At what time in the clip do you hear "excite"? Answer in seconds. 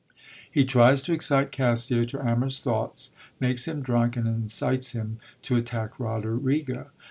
1.13-1.51